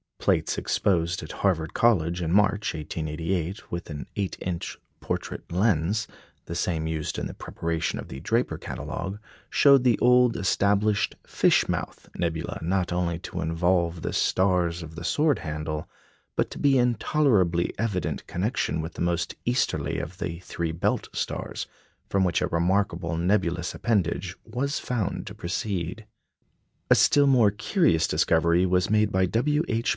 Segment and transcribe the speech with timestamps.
[0.17, 6.07] Plates exposed at Harvard College in March, 1888, with an 8 inch portrait lens
[6.45, 9.17] (the same used in the preparation of the Draper Catalogue)
[9.49, 15.03] showed the old established "Fish mouth" nebula not only to involve the stars of the
[15.03, 15.87] sword handle,
[16.35, 21.09] but to be in tolerably evident connection with the most easterly of the three belt
[21.13, 21.65] stars,
[22.09, 26.05] from which a remarkable nebulous appendage was found to proceed.
[26.91, 29.63] A still more curious discovery was made by W.
[29.67, 29.89] H.